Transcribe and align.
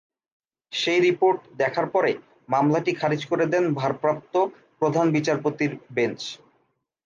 সেই 0.73 0.99
রিপোর্ট 0.99 1.39
দেখার 1.57 1.87
পরে 1.89 2.11
মামলাটি 2.49 2.91
খারিজ 2.93 3.21
করে 3.25 3.45
দেন 3.45 3.65
ভারপ্রাপ্ত 3.73 4.33
প্রধান 4.79 5.05
বিচারপতির 5.15 5.71
বেঞ্চ। 5.95 6.21